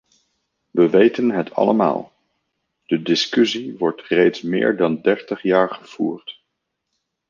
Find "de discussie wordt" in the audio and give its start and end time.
2.85-4.07